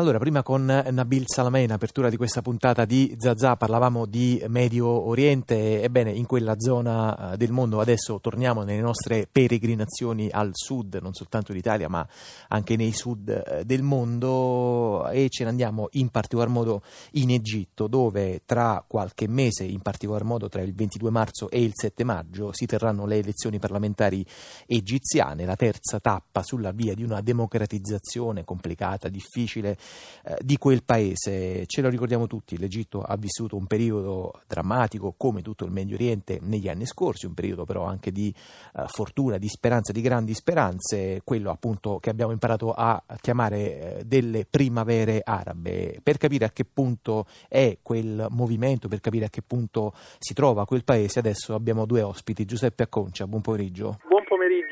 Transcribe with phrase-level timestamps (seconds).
[0.00, 4.86] Allora, prima con Nabil Salamè, in apertura di questa puntata di Zazà, parlavamo di Medio
[4.88, 5.82] Oriente.
[5.82, 11.12] Ebbene, in quella zona eh, del mondo adesso torniamo nelle nostre peregrinazioni al sud, non
[11.12, 12.08] soltanto d'Italia, ma
[12.48, 16.80] anche nei sud eh, del mondo e ce ne andiamo in particolar modo
[17.12, 21.72] in Egitto, dove tra qualche mese, in particolar modo tra il 22 marzo e il
[21.74, 24.24] 7 maggio, si terranno le elezioni parlamentari
[24.66, 29.76] egiziane, la terza tappa sulla via di una democratizzazione complicata, difficile
[30.22, 31.64] eh, di quel paese.
[31.66, 36.38] Ce lo ricordiamo tutti, l'Egitto ha vissuto un periodo drammatico come tutto il Medio Oriente
[36.42, 38.34] negli anni scorsi, un periodo però anche di
[38.76, 44.04] eh, fortuna, di speranza, di grandi speranze, quello appunto che abbiamo imparato a chiamare eh,
[44.04, 49.42] delle primavere arabe, per capire a che punto è quel movimento, per capire a che
[49.42, 53.98] punto si trova quel paese, adesso abbiamo due ospiti, Giuseppe Acconcia, buon pomeriggio.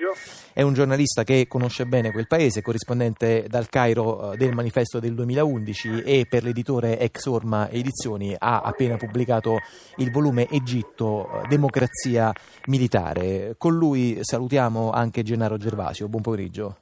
[0.09, 0.17] Pomeriggio.
[0.53, 6.03] È un giornalista che conosce bene quel paese, corrispondente dal Cairo del manifesto del 2011
[6.03, 9.59] e per l'editore Ex Orma Edizioni ha appena pubblicato
[9.97, 12.33] il volume Egitto, Democrazia
[12.67, 13.55] Militare.
[13.57, 16.09] Con lui salutiamo anche Gennaro Gervasio.
[16.09, 16.77] Buon pomeriggio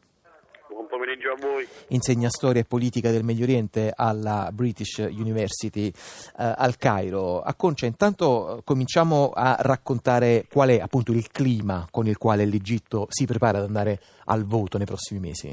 [1.40, 1.66] voi.
[1.88, 5.92] Insegna storia e politica del Medio Oriente alla British University eh,
[6.36, 7.40] al Cairo.
[7.40, 13.06] A Concia, intanto cominciamo a raccontare qual è appunto il clima con il quale l'Egitto
[13.08, 15.48] si prepara ad andare al voto nei prossimi mesi.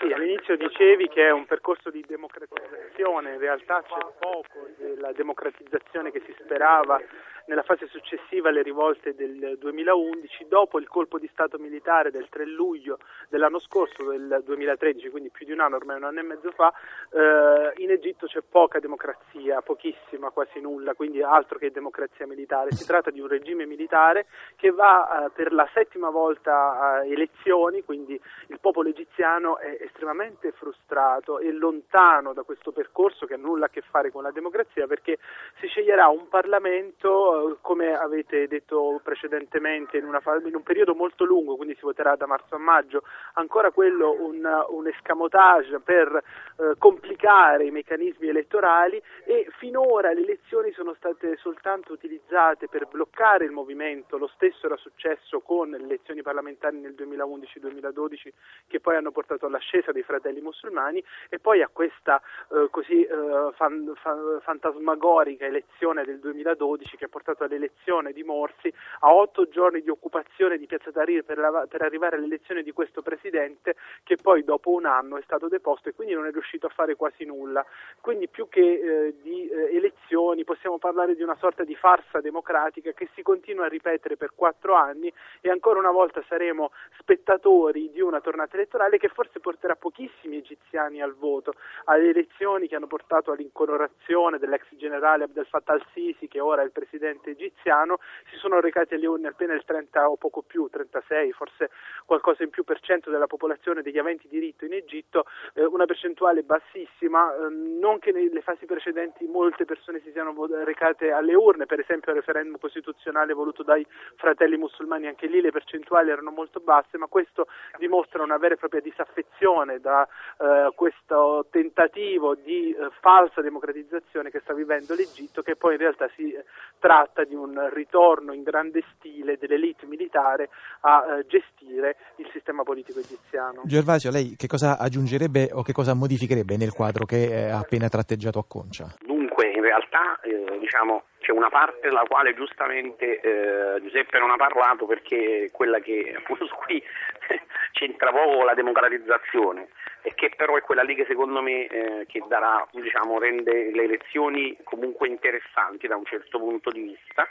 [0.00, 6.10] Sì, all'inizio dicevi che è un percorso di democratizzazione, in realtà c'è poco della democratizzazione
[6.10, 6.98] che si sperava
[7.46, 12.46] nella fase successiva alle rivolte del 2011, dopo il colpo di Stato militare del 3
[12.46, 12.98] luglio
[13.28, 16.72] dell'anno scorso, del 2013, quindi più di un anno, ormai un anno e mezzo fa,
[17.10, 22.72] eh, in Egitto c'è poca democrazia, pochissima, quasi nulla, quindi altro che democrazia militare.
[22.72, 24.26] Si tratta di un regime militare
[24.56, 30.52] che va eh, per la settima volta a elezioni, quindi il popolo egiziano è estremamente
[30.52, 34.86] frustrato e lontano da questo percorso che ha nulla a che fare con la democrazia
[34.86, 35.18] perché
[35.58, 41.56] si sceglierà un Parlamento come avete detto precedentemente, in, fase, in, un periodo molto lungo,
[41.56, 43.02] quindi si voterà da marzo a maggio,
[43.34, 46.22] ancora quello un, un escamotage per
[46.56, 53.44] eh, complicare i meccanismi elettorali e finora le elezioni sono state soltanto utilizzate per bloccare
[53.44, 58.32] il movimento, lo stesso era successo con le elezioni parlamentari nel 2011-2012
[58.66, 62.20] che poi hanno portato all'ascesa dei fratelli musulmani e poi a questa
[62.50, 68.24] eh, così eh, fan, fan, fantasmagorica elezione del 2012 che ha portato portato all'elezione di
[68.24, 72.72] Morsi, a otto giorni di occupazione di Piazza Tahrir per, la, per arrivare all'elezione di
[72.72, 76.66] questo presidente che poi dopo un anno è stato deposto e quindi non è riuscito
[76.66, 77.64] a fare quasi nulla.
[78.00, 82.90] Quindi più che eh, di eh, elezioni possiamo parlare di una sorta di farsa democratica
[82.90, 88.00] che si continua a ripetere per quattro anni e ancora una volta saremo spettatori di
[88.00, 91.54] una tornata elettorale che forse porterà pochissimi egiziani al voto,
[91.84, 96.72] alle elezioni che hanno portato all'incoronazione dell'ex generale Abdel Fattah al-Sisi che ora è il
[96.72, 97.98] presidente presidente egiziano,
[98.30, 101.70] si sono recati alle urne appena il 30 o poco più, 36, forse
[102.06, 105.24] qualcosa in più per cento della popolazione degli aventi diritto in Egitto,
[105.54, 110.34] eh, una percentuale bassissima, eh, non che nelle fasi precedenti molte persone si siano
[110.64, 113.86] recate alle urne, per esempio al referendum costituzionale voluto dai
[114.16, 117.46] fratelli musulmani, anche lì le percentuali erano molto basse, ma questo
[117.78, 120.06] dimostra una vera e propria disaffezione da
[120.38, 126.08] eh, questo tentativo di eh, falsa democratizzazione che sta vivendo l'Egitto, che poi in realtà
[126.14, 126.34] si
[126.82, 130.50] tratta di un ritorno in grande stile dell'elite militare
[130.80, 133.62] a eh, gestire il sistema politico egiziano.
[133.64, 138.40] Gervasio, lei che cosa aggiungerebbe o che cosa modificherebbe nel quadro che ha appena tratteggiato
[138.40, 138.96] a Concia?
[138.98, 144.36] Dunque, in realtà eh, diciamo, c'è una parte della quale giustamente eh, Giuseppe non ha
[144.36, 146.82] parlato perché è quella che appunto cui
[147.70, 149.68] c'entra poco la democratizzazione
[150.02, 153.82] e che però è quella lì che secondo me eh, che darà, diciamo, rende le
[153.84, 157.28] elezioni comunque interessanti da un certo punto di vista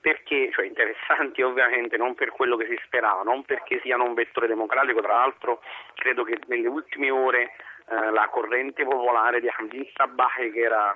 [0.00, 4.48] perché, cioè interessanti ovviamente non per quello che si sperava, non perché siano un vettore
[4.48, 5.62] democratico, tra l'altro
[5.94, 7.52] credo che nelle ultime ore
[7.88, 10.94] eh, la corrente popolare di Hamdin Sabah che era,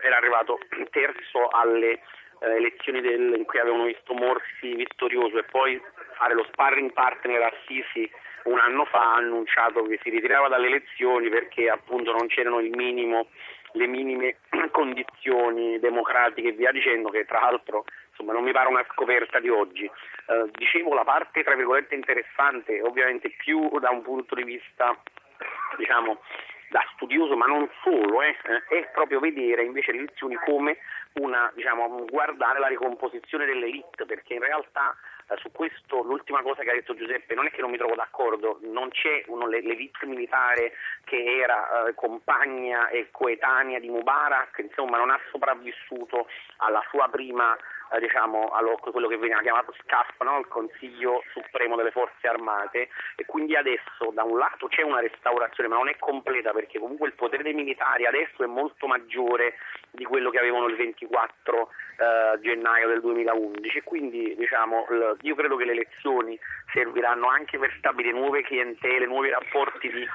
[0.00, 0.58] era arrivato
[0.90, 2.00] terzo alle
[2.40, 5.80] eh, elezioni del, in cui avevano visto Morsi vittorioso e poi
[6.14, 8.08] fare lo sparring partner a Sisi
[8.44, 13.28] un anno fa ha annunciato che si ritirava dalle elezioni perché appunto non c'erano minimo,
[13.72, 14.36] le minime
[14.70, 19.48] condizioni democratiche e via dicendo che tra l'altro insomma, non mi pare una scoperta di
[19.48, 19.84] oggi.
[19.84, 24.96] Eh, dicevo la parte tra virgolette interessante ovviamente più da un punto di vista
[25.76, 26.20] diciamo
[26.70, 28.34] da studioso ma non solo eh,
[28.68, 30.78] è proprio vedere invece le elezioni come
[31.14, 36.70] una, diciamo, guardare la ricomposizione dell'elite perché in realtà eh, su questo l'ultima cosa che
[36.70, 40.72] ha detto Giuseppe non è che non mi trovo d'accordo, non c'è uno, l'elite militare
[41.04, 46.28] che era eh, compagna e coetanea di Mubarak, insomma non ha sopravvissuto
[46.58, 47.56] alla sua prima
[47.94, 50.38] eh, diciamo, allo, quello che veniva chiamato SCAF, no?
[50.38, 55.68] il Consiglio Supremo delle Forze Armate e quindi adesso da un lato c'è una restaurazione
[55.68, 59.54] ma non è completa perché comunque il potere dei militari adesso è molto maggiore
[59.90, 65.34] di quello che avevano il 24 eh, gennaio del 2011 e quindi diciamo, l- io
[65.34, 66.38] credo che le elezioni
[66.72, 70.06] serviranno anche per stabilire nuove clientele, nuovi rapporti di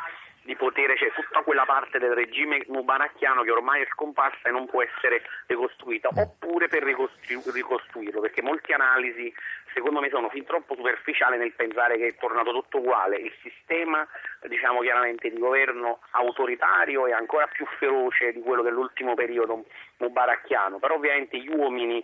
[0.50, 4.66] di potere, cioè tutta quella parte del regime mubarakchiano che ormai è scomparsa e non
[4.66, 9.32] può essere ricostruita, oppure per ricostru- ricostruirlo, perché molte analisi
[9.76, 13.18] secondo me sono fin troppo superficiali nel pensare che è tornato tutto uguale.
[13.18, 14.08] Il sistema
[14.48, 19.66] diciamo chiaramente di governo autoritario è ancora più feroce di quello dell'ultimo periodo
[19.98, 22.04] mubarakchiano, però ovviamente gli uomini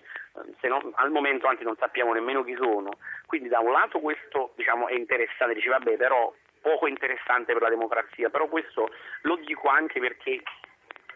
[0.62, 2.92] non, al momento anzi non sappiamo nemmeno chi sono,
[3.26, 6.32] quindi da un lato questo diciamo, è interessante, dice vabbè però
[6.66, 8.90] poco interessante per la democrazia, però questo
[9.22, 10.42] lo dico anche perché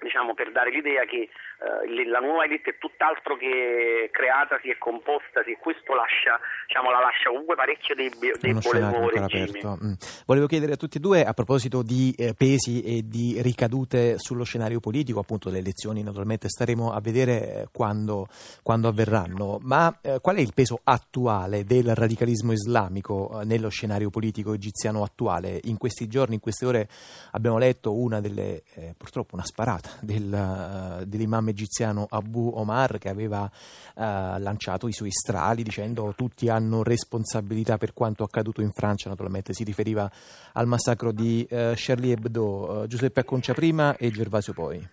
[0.01, 1.29] diciamo, per dare l'idea che
[1.59, 6.99] eh, la nuova elite è tutt'altro che creatasi e compostasi e questo lascia, diciamo, la
[6.99, 9.77] lascia comunque parecchio debole il nuovo.
[9.83, 9.93] Mm.
[10.25, 14.43] Volevo chiedere a tutti e due a proposito di eh, pesi e di ricadute sullo
[14.43, 18.27] scenario politico, appunto le elezioni naturalmente staremo a vedere eh, quando,
[18.63, 24.09] quando avverranno, ma eh, qual è il peso attuale del radicalismo islamico eh, nello scenario
[24.09, 25.59] politico egiziano attuale?
[25.63, 26.87] In questi giorni, in queste ore
[27.31, 33.43] abbiamo letto una delle, eh, purtroppo una sparata del, dell'imam egiziano Abu Omar che aveva
[33.43, 39.53] uh, lanciato i suoi strali dicendo tutti hanno responsabilità per quanto accaduto in Francia, naturalmente
[39.53, 40.09] si riferiva
[40.53, 42.81] al massacro di uh, Charlie Hebdo.
[42.81, 44.87] Uh, Giuseppe Acconcia prima e Gervasio poi.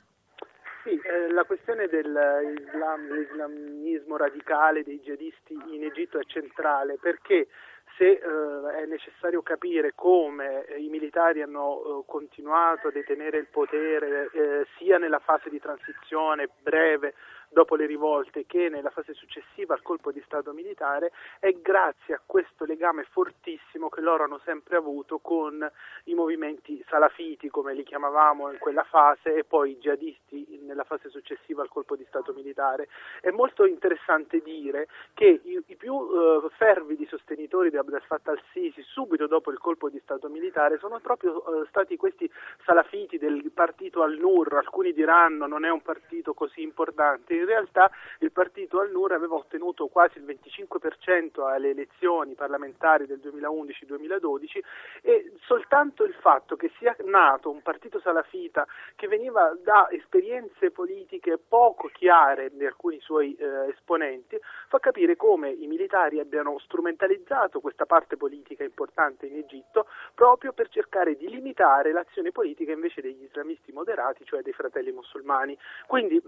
[1.35, 7.49] La questione dell'islamismo radicale dei jihadisti in Egitto è centrale perché
[7.97, 13.47] se eh, è necessario capire come eh, i militari hanno eh, continuato a detenere il
[13.47, 17.15] potere eh, sia nella fase di transizione breve
[17.49, 22.21] dopo le rivolte che nella fase successiva al colpo di Stato militare è grazie a
[22.25, 25.69] questo legame fortissimo che loro hanno sempre avuto con
[26.05, 31.09] i movimenti salafiti, come li chiamavamo in quella fase, e poi i jihadisti nella fase
[31.09, 32.89] successiva al colpo di Stato militare.
[33.21, 38.83] È molto interessante dire che i, i più uh, fervidi sostenitori di Abdel Fattah al-Sisi
[38.83, 42.31] subito dopo il colpo di Stato militare sono proprio uh, stati questi
[42.65, 47.91] salafiti del partito al-Nur, alcuni diranno non è un partito così importante, in realtà
[48.21, 54.61] il partito Al-Nur aveva ottenuto quasi il 25% alle elezioni parlamentari del 2011-2012
[55.03, 61.39] e soltanto il fatto che sia nato un partito salafita che veniva da esperienze politiche
[61.39, 64.39] poco chiare di alcuni suoi eh, esponenti
[64.69, 70.69] fa capire come i militari abbiano strumentalizzato questa parte politica importante in Egitto proprio per
[70.69, 75.57] cercare di limitare l'azione politica invece degli islamisti moderati, cioè dei fratelli musulmani.
[75.87, 76.21] Quindi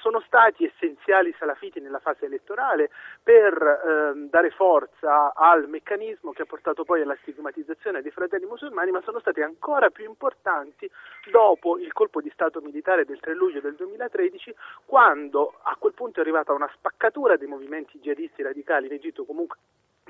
[0.00, 2.90] sono stati essenziali salafiti nella fase elettorale
[3.20, 8.92] per eh, dare forza al meccanismo che ha portato poi alla stigmatizzazione dei fratelli musulmani,
[8.92, 10.88] ma sono stati ancora più importanti
[11.32, 14.54] dopo il colpo di Stato militare del 3 luglio del 2013,
[14.84, 19.58] quando a quel punto è arrivata una spaccatura dei movimenti jihadisti radicali in Egitto, comunque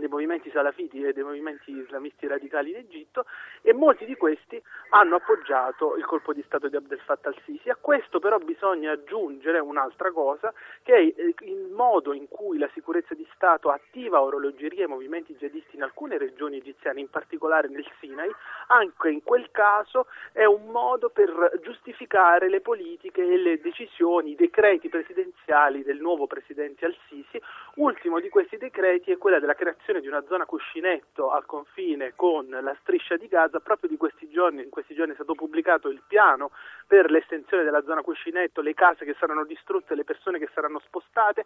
[0.00, 3.24] dei movimenti salafiti e dei movimenti islamisti radicali in Egitto
[3.62, 4.60] e molti di questi
[4.90, 7.68] hanno appoggiato il colpo di Stato di Abdel Fattah al-Sisi.
[7.70, 10.52] A questo però bisogna aggiungere un'altra cosa
[10.82, 10.98] che è
[11.44, 16.18] il modo in cui la sicurezza di Stato attiva orologeria e movimenti jihadisti in alcune
[16.18, 18.30] regioni egiziane, in particolare nel Sinai,
[18.68, 24.36] anche in quel caso è un modo per giustificare le politiche e le decisioni, i
[24.36, 27.40] decreti presidenziali del nuovo presidente al-Sisi.
[27.76, 32.12] Ultimo di questi decreti è quella della creazione creazione di una zona cuscinetto al confine
[32.14, 35.88] con la striscia di Gaza, proprio di questi giorni, in questi giorni è stato pubblicato
[35.88, 36.50] il piano
[36.86, 41.44] per l'estensione della zona cuscinetto, le case che saranno distrutte, le persone che saranno spostate,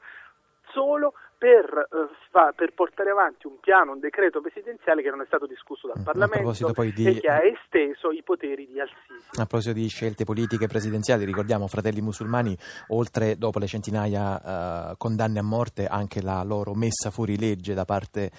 [0.75, 5.47] solo per, uh, per, portare avanti un piano, un decreto presidenziale che non è stato
[5.47, 7.07] discusso dal mm, Parlamento di...
[7.07, 9.41] e che ha esteso i poteri di Al-Sisi.
[9.41, 12.57] A proposito di scelte politiche presidenziali, ricordiamo Fratelli Musulmani,
[12.89, 17.85] oltre dopo le centinaia uh, condanne a morte, anche la loro messa fuori legge da
[17.85, 18.31] parte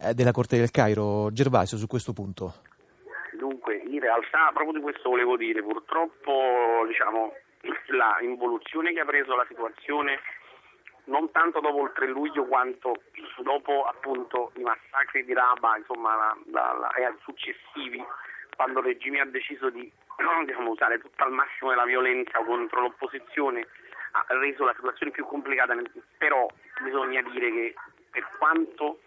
[0.00, 1.30] uh, della Corte del Cairo.
[1.32, 2.54] Gervasio, su questo punto.
[3.36, 7.32] Dunque, in realtà proprio di questo volevo dire, purtroppo diciamo,
[7.98, 10.18] la involuzione che ha preso la situazione
[11.04, 13.02] non tanto dopo il 3 luglio quanto
[13.38, 18.02] dopo appunto i massacri di Raba, insomma, la, la, la, successivi,
[18.56, 19.90] quando il regime ha deciso di
[20.46, 23.66] diciamo, usare tutto al massimo della violenza contro l'opposizione,
[24.12, 25.74] ha reso la situazione più complicata,
[26.18, 26.46] però
[26.82, 27.74] bisogna dire che
[28.10, 29.00] per quanto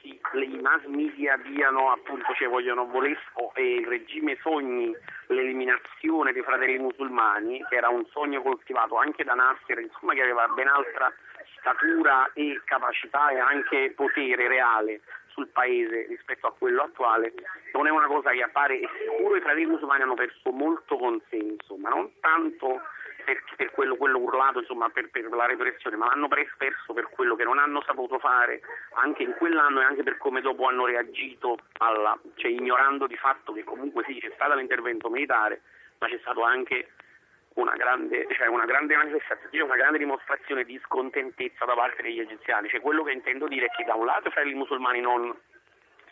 [0.00, 4.94] si, i mass media diano appunto, cioè vogliono volesco e il regime sogni
[5.28, 10.46] l'eliminazione dei fratelli musulmani, che era un sogno coltivato anche da Nasser, insomma che aveva
[10.48, 11.12] ben altra
[11.60, 17.32] statura e capacità e anche potere reale sul paese rispetto a quello attuale,
[17.72, 21.76] non è una cosa che appare e sicuro i fratelli musulmani hanno perso molto consenso,
[21.76, 22.80] ma non tanto
[23.24, 27.36] per, per quello, quello, urlato insomma, per, per, la repressione, ma l'hanno perso per quello
[27.36, 28.60] che non hanno saputo fare
[28.94, 33.52] anche in quell'anno e anche per come dopo hanno reagito, alla, cioè ignorando di fatto
[33.52, 35.62] che comunque sì c'è stato l'intervento militare,
[35.98, 36.88] ma c'è stato anche
[37.54, 42.68] una grande, cioè una grande manifestazione, una grande dimostrazione di scontentezza da parte degli egiziani.
[42.68, 45.36] Cioè, quello che intendo dire è che da un lato i fratelli musulmani non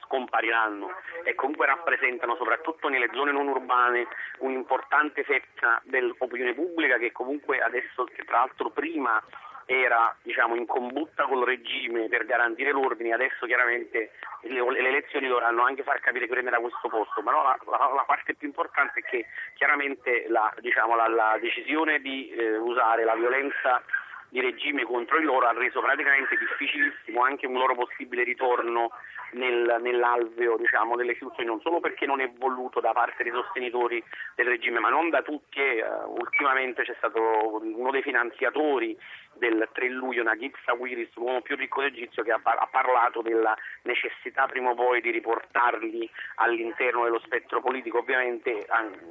[0.03, 0.91] scompariranno
[1.23, 4.07] e comunque rappresentano soprattutto nelle zone non urbane
[4.39, 9.23] un'importante fetta dell'opinione pubblica che comunque adesso, che tra l'altro prima
[9.71, 14.13] era diciamo, in combutta col regime per garantire l'ordine, adesso chiaramente
[14.45, 18.05] le, le, elezioni dovranno anche far capire chi prenderà questo posto, però la, la, la,
[18.07, 23.83] parte più importante è che chiaramente la, diciamo, la decisione di eh, usare la violenza
[24.29, 28.91] di regime contro di loro ha reso praticamente difficilissimo anche un loro possibile ritorno
[29.33, 34.03] nel, nell'alveo diciamo, delle istituzioni, non solo perché non è voluto da parte dei sostenitori
[34.35, 35.59] del regime, ma non da tutti.
[35.61, 38.97] Eh, ultimamente c'è stato uno dei finanziatori
[39.35, 44.47] del 3 luglio, Naguib Sawiris, l'uomo più ricco d'Egizio, che ha, ha parlato della necessità
[44.47, 48.67] prima o poi di riportarli all'interno dello spettro politico, ovviamente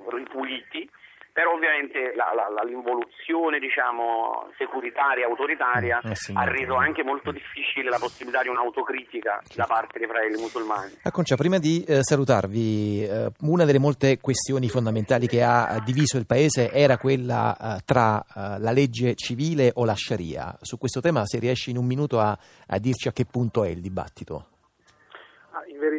[0.10, 0.90] ripuliti
[1.38, 8.00] però ovviamente la, la, l'involuzione diciamo, securitaria, autoritaria eh, ha reso anche molto difficile la
[8.00, 9.54] possibilità di un'autocritica certo.
[9.56, 10.94] da parte dei fratelli musulmani.
[11.04, 16.26] Acconcia, prima di eh, salutarvi, eh, una delle molte questioni fondamentali che ha diviso il
[16.26, 20.58] Paese era quella eh, tra eh, la legge civile o la Sharia.
[20.62, 23.70] Su questo tema se riesci in un minuto a, a dirci a che punto è
[23.70, 24.57] il dibattito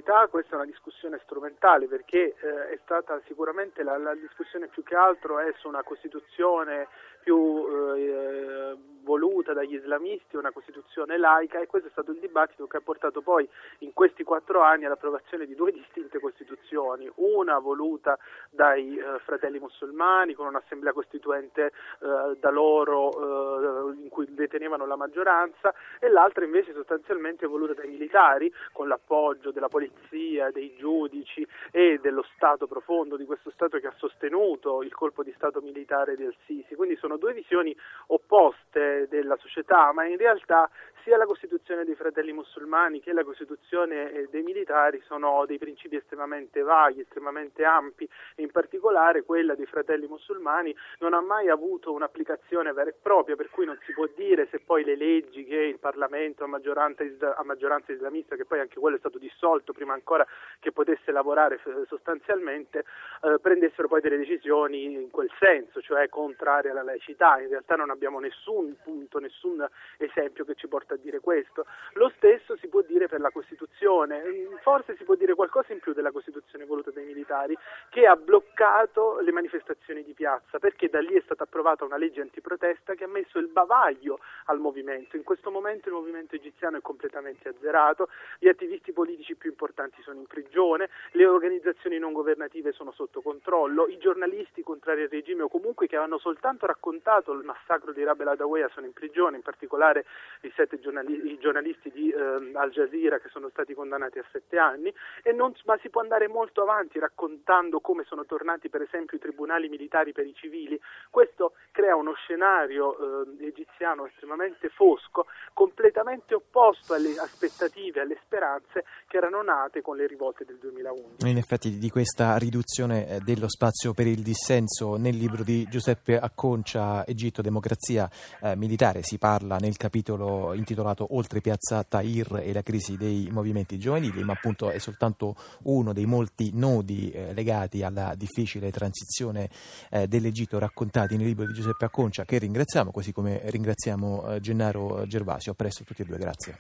[0.09, 4.83] verità questa è una discussione strumentale perché eh, è stata sicuramente la, la, discussione più
[4.83, 6.89] che altro è su una Costituzione
[7.29, 8.77] più eh,
[9.09, 13.23] voluta dagli islamisti, una Costituzione laica e questo è stato il dibattito che ha portato
[13.23, 18.19] poi in questi quattro anni all'approvazione di due distinte Costituzioni, una voluta
[18.51, 24.97] dai eh, fratelli musulmani con un'assemblea costituente eh, da loro eh, in cui detenevano la
[24.97, 31.99] maggioranza e l'altra invece sostanzialmente voluta dai militari con l'appoggio della polizia, dei giudici e
[32.01, 36.35] dello Stato profondo, di questo Stato che ha sostenuto il colpo di Stato militare del
[36.47, 36.75] Sisi.
[36.75, 37.77] Quindi sono due visioni
[38.09, 40.71] opposte della società, ma in realtà
[41.09, 45.97] sia la Costituzione dei fratelli musulmani che la Costituzione eh, dei militari sono dei principi
[45.97, 51.95] estremamente vaghi, estremamente ampi e in particolare quella dei fratelli musulmani non ha mai avuto
[51.95, 55.57] un'applicazione vera e propria, per cui non si può dire se poi le leggi che
[55.57, 57.03] il Parlamento a maggioranza,
[57.35, 60.27] a maggioranza islamista, che poi anche quello è stato dissolto prima ancora
[60.61, 62.85] che potesse lavorare eh, sostanzialmente,
[63.23, 67.41] eh, prendessero poi delle decisioni in quel senso, cioè contrarie alla laicità.
[67.41, 71.67] In realtà non abbiamo nessun punto, nessun esempio che ci porta a dire questo.
[71.95, 75.81] Lo stesso si può dire per la Costituzione, mm, forse si può dire qualcosa in
[75.81, 77.57] più della Costituzione voluta dai militari
[77.91, 82.21] che ha bloccato le manifestazioni di piazza perché da lì è stata approvata una legge
[82.21, 85.17] antiprotesta che ha messo il bavaglio al movimento.
[85.17, 90.19] In questo momento il movimento egiziano è completamente azzerato, gli attivisti politici più importanti sono
[90.19, 95.49] in prigione, le organizzazioni non governative sono sotto controllo, i giornalisti contrari al regime o
[95.49, 100.05] comunque che hanno soltanto raccontato il massacro di Rabel Adawea sono in prigione, in particolare
[100.43, 104.59] il 7 giornali- i giornalisti di eh, Al Jazeera che sono stati condannati a sette
[104.59, 104.93] anni,
[105.35, 109.69] non, ma si può andare molto avanti raccontando come sono tornati per esempio i tribunali
[109.69, 110.81] militari per i civili.
[111.11, 119.17] Questo crea uno scenario eh, egiziano estremamente fosco, completamente opposto alle aspettative, alle speranze che
[119.17, 121.29] erano nate con le rivolte del 2011.
[121.29, 126.19] In effetti di questa riduzione eh, dello spazio per il dissenso nel libro di Giuseppe
[126.19, 128.09] Acconcia, Egitto, democrazia
[128.43, 130.68] eh, militare, si parla nel capitolo intitolato
[131.11, 136.07] Oltre piazza Tahir e la crisi dei movimenti giovanili, ma appunto è soltanto uno dei
[136.07, 139.49] molti nodi eh, legati alla difficile transizione
[139.91, 145.07] eh, dell'Egitto raccontati nel libro di Giuseppe Acconcia che ringraziamo, così come ringraziamo eh, Gennaro
[145.07, 145.53] Gervasio.
[145.53, 146.57] A presto tutti e due, grazie.